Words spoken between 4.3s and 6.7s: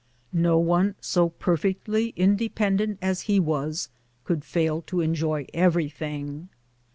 fail to enjoy everything.